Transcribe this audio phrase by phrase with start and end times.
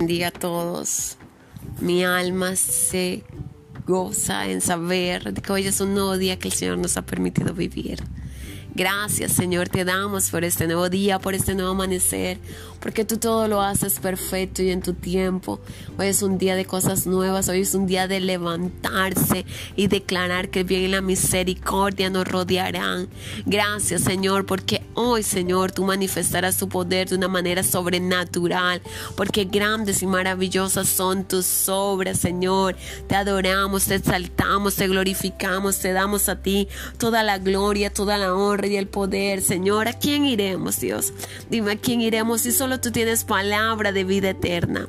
[0.00, 1.16] Diga a todos,
[1.80, 3.24] mi alma se
[3.86, 7.52] goza en saber que hoy es un nuevo día que el Señor nos ha permitido
[7.52, 8.00] vivir.
[8.78, 12.38] Gracias Señor, te damos por este nuevo día, por este nuevo amanecer,
[12.78, 15.58] porque tú todo lo haces perfecto y en tu tiempo.
[15.98, 20.50] Hoy es un día de cosas nuevas, hoy es un día de levantarse y declarar
[20.50, 23.08] que bien y la misericordia nos rodearán.
[23.46, 28.80] Gracias Señor, porque hoy Señor tú manifestarás tu poder de una manera sobrenatural,
[29.16, 32.76] porque grandes y maravillosas son tus obras Señor.
[33.08, 38.32] Te adoramos, te exaltamos, te glorificamos, te damos a ti toda la gloria, toda la
[38.32, 39.40] honra y el poder.
[39.42, 41.12] Señor, ¿a quién iremos Dios?
[41.50, 44.88] Dime a quién iremos si solo tú tienes palabra de vida eterna.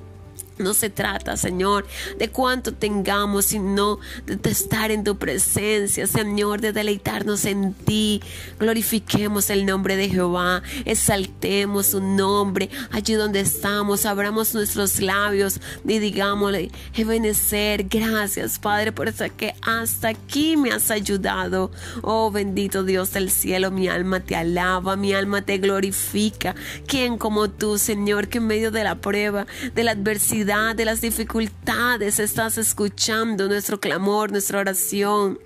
[0.60, 1.88] No se trata, Señor,
[2.18, 8.22] de cuánto tengamos, sino de estar en tu presencia, Señor, de deleitarnos en ti.
[8.60, 16.00] Glorifiquemos el nombre de Jehová, exaltemos su nombre allí donde estamos, abramos nuestros labios y
[16.00, 21.72] digámosle, Ebenecer, gracias, Padre, por eso que hasta aquí me has ayudado.
[22.02, 26.54] Oh, bendito Dios del cielo, mi alma te alaba, mi alma te glorifica.
[26.86, 31.00] ¿Quién como tú, Señor, que en medio de la prueba, de la adversidad, de las
[31.00, 35.38] dificultades estás escuchando nuestro clamor, nuestra oración.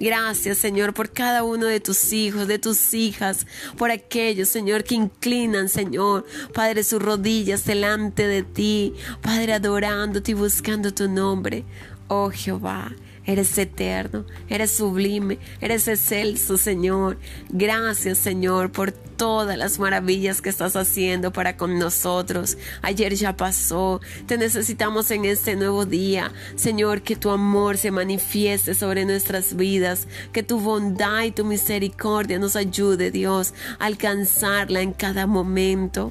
[0.00, 3.46] Gracias, Señor, por cada uno de tus hijos, de tus hijas,
[3.78, 10.34] por aquellos, Señor, que inclinan, Señor, Padre, sus rodillas delante de ti, Padre, adorándote y
[10.34, 11.64] buscando tu nombre.
[12.08, 12.90] Oh Jehová,
[13.26, 17.18] Eres eterno, eres sublime, eres excelso, Señor.
[17.50, 22.56] Gracias, Señor, por todas las maravillas que estás haciendo para con nosotros.
[22.80, 24.00] Ayer ya pasó.
[24.26, 26.32] Te necesitamos en este nuevo día.
[26.56, 30.08] Señor, que tu amor se manifieste sobre nuestras vidas.
[30.32, 36.10] Que tu bondad y tu misericordia nos ayude, Dios, a alcanzarla en cada momento.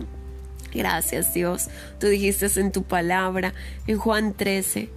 [0.72, 1.70] Gracias, Dios.
[2.00, 3.56] Tú dijiste en tu palabra,
[3.88, 4.90] en Juan 13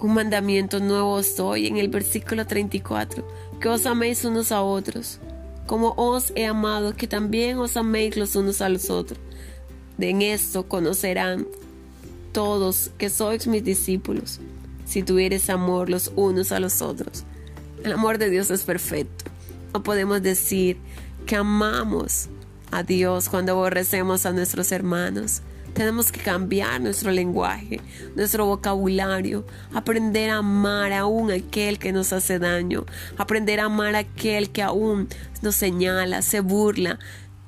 [0.00, 3.26] un mandamiento nuevo os doy en el versículo 34,
[3.60, 5.20] que os améis unos a otros,
[5.66, 9.18] como os he amado, que también os améis los unos a los otros.
[9.96, 11.46] De en esto conocerán
[12.32, 14.40] todos que sois mis discípulos,
[14.84, 17.24] si tuvieres amor los unos a los otros.
[17.84, 19.26] El amor de Dios es perfecto.
[19.72, 20.78] No podemos decir
[21.26, 22.28] que amamos
[22.70, 25.42] a Dios cuando aborrecemos a nuestros hermanos.
[25.74, 27.80] Tenemos que cambiar nuestro lenguaje,
[28.14, 32.86] nuestro vocabulario, aprender a amar aún aquel que nos hace daño,
[33.18, 35.08] aprender a amar a aquel que aún
[35.42, 36.98] nos señala, se burla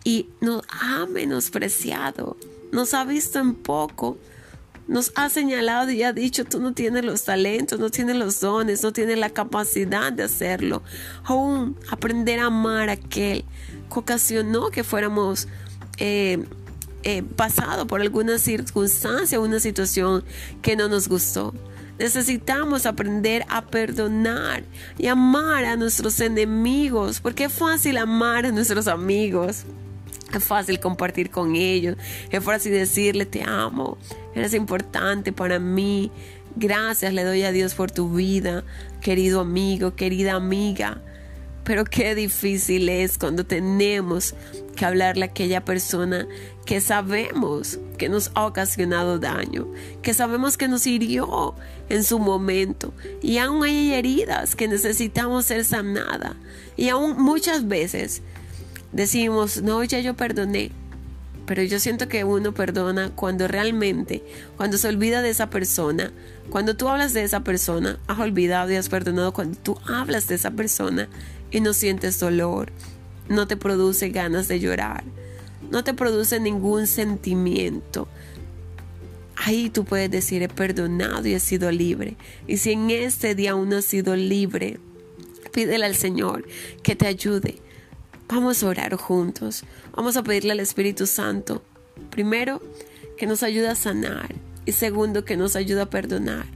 [0.04, 2.36] y nos ha menospreciado,
[2.72, 4.18] nos ha visto en poco
[4.88, 8.82] nos ha señalado y ha dicho, tú no tienes los talentos, no tienes los dones,
[8.82, 10.82] no tienes la capacidad de hacerlo.
[11.24, 13.44] Aún aprender a amar a aquel
[13.92, 15.48] que ocasionó que fuéramos
[15.98, 16.44] eh,
[17.36, 20.24] pasado por alguna circunstancia, una situación
[20.62, 21.54] que no nos gustó.
[21.98, 24.64] Necesitamos aprender a perdonar
[24.98, 29.64] y amar a nuestros enemigos, porque es fácil amar a nuestros amigos.
[30.34, 31.96] Es fácil compartir con ellos,
[32.30, 33.96] es fácil decirle te amo,
[34.34, 36.10] eres importante para mí.
[36.56, 38.64] Gracias le doy a Dios por tu vida,
[39.00, 41.00] querido amigo, querida amiga.
[41.66, 44.36] Pero qué difícil es cuando tenemos
[44.76, 46.28] que hablarle a aquella persona
[46.64, 49.66] que sabemos que nos ha ocasionado daño,
[50.00, 51.56] que sabemos que nos hirió
[51.88, 56.36] en su momento y aún hay heridas que necesitamos ser sanadas
[56.76, 58.22] y aún muchas veces
[58.92, 60.70] decimos, no, ya yo perdoné,
[61.46, 64.22] pero yo siento que uno perdona cuando realmente,
[64.56, 66.12] cuando se olvida de esa persona,
[66.48, 70.36] cuando tú hablas de esa persona, has olvidado y has perdonado cuando tú hablas de
[70.36, 71.08] esa persona
[71.50, 72.72] y no sientes dolor,
[73.28, 75.04] no te produce ganas de llorar,
[75.70, 78.08] no te produce ningún sentimiento.
[79.36, 82.16] Ahí tú puedes decir, he perdonado y he sido libre.
[82.46, 84.80] Y si en este día aún no has sido libre,
[85.52, 86.46] pídele al Señor
[86.82, 87.56] que te ayude.
[88.28, 89.64] Vamos a orar juntos.
[89.94, 91.62] Vamos a pedirle al Espíritu Santo,
[92.10, 92.60] primero,
[93.16, 94.34] que nos ayude a sanar
[94.64, 96.46] y segundo, que nos ayude a perdonar.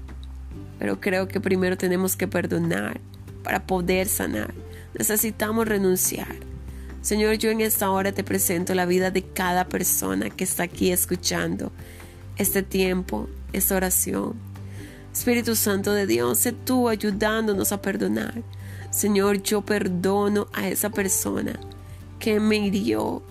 [0.78, 3.00] Pero creo que primero tenemos que perdonar
[3.44, 4.52] para poder sanar
[4.98, 6.36] necesitamos renunciar.
[7.02, 10.92] Señor, yo en esta hora te presento la vida de cada persona que está aquí
[10.92, 11.72] escuchando
[12.36, 14.34] este tiempo, esta oración.
[15.12, 18.42] Espíritu Santo de Dios, sé tú ayudándonos a perdonar.
[18.90, 21.58] Señor, yo perdono a esa persona
[22.18, 23.22] que me hirió,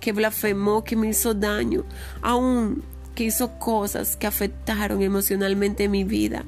[0.00, 1.84] que blasfemó, que me hizo daño,
[2.22, 2.82] aún
[3.14, 6.44] que hizo cosas que afectaron emocionalmente mi vida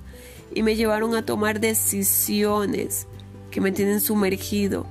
[0.55, 3.07] y me llevaron a tomar decisiones
[3.55, 4.85] que me tienen sumergido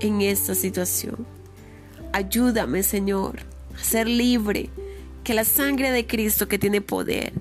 [0.00, 1.24] en esta situación.
[2.12, 3.38] Ayúdame, Señor,
[3.78, 4.68] a ser libre,
[5.22, 7.32] Que la sangre de Cristo que tiene poder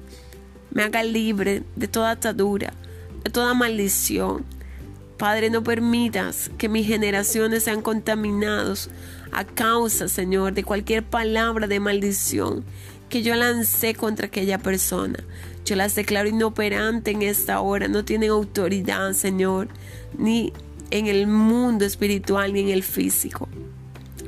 [0.71, 2.71] me haga libre de toda atadura,
[3.23, 4.45] de toda maldición.
[5.17, 8.91] Padre, no permitas que mis generaciones sean contaminados
[9.31, 12.63] a causa, Señor, de cualquier palabra de maldición
[13.09, 15.17] que yo lancé contra aquella persona.
[15.65, 17.87] Yo las declaro inoperantes en esta hora.
[17.87, 19.69] No tienen autoridad, Señor,
[20.17, 20.51] ni
[20.91, 23.47] en el mundo espiritual ni en el físico.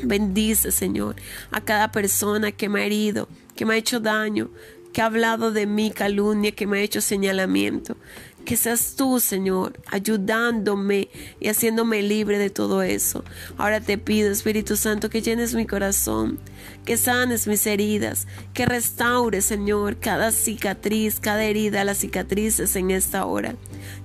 [0.04, 1.16] Bendice, Señor,
[1.52, 4.50] a cada persona que me ha herido, que me ha hecho daño,
[4.94, 7.98] que ha hablado de mí calumnia, que me ha hecho señalamiento.
[8.46, 11.10] Que seas tú, Señor, ayudándome
[11.40, 13.24] y haciéndome libre de todo eso.
[13.58, 16.38] Ahora te pido, Espíritu Santo, que llenes mi corazón,
[16.86, 23.26] que sanes mis heridas, que restaures, Señor, cada cicatriz, cada herida, las cicatrices en esta
[23.26, 23.56] hora.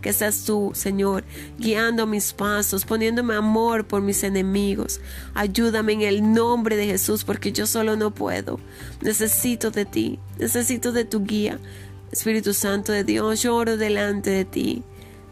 [0.00, 1.24] Que seas tú, Señor,
[1.58, 5.02] guiando mis pasos, poniéndome amor por mis enemigos.
[5.34, 8.58] Ayúdame en el nombre de Jesús, porque yo solo no puedo.
[9.02, 11.58] Necesito de ti, necesito de tu guía.
[12.12, 14.82] Espíritu Santo de Dios, lloro delante de ti,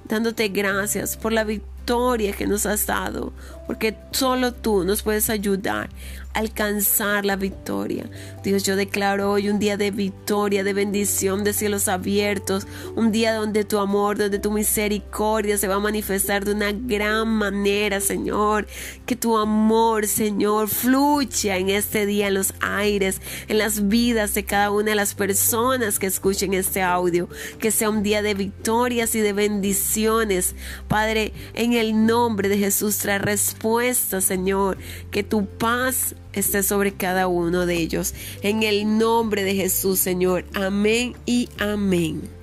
[0.05, 3.33] dándote gracias por la victoria que nos has dado,
[3.69, 5.91] porque solo tú nos puedes ayudar
[6.38, 8.09] alcanzar la victoria.
[8.44, 13.35] Dios, yo declaro hoy un día de victoria, de bendición, de cielos abiertos, un día
[13.35, 18.69] donde tu amor, donde tu misericordia se va a manifestar de una gran manera, Señor.
[19.05, 24.44] Que tu amor, Señor, fluya en este día en los aires, en las vidas de
[24.44, 27.29] cada una de las personas que escuchen este audio.
[27.59, 30.55] Que sea un día de victorias y de bendiciones.
[30.87, 33.19] Padre, en el nombre de Jesús, trae
[33.58, 34.78] respuesta, Señor.
[35.10, 38.14] Que tu paz esté sobre cada uno de ellos.
[38.43, 40.44] En el nombre de Jesús, Señor.
[40.55, 42.38] Amén y amén.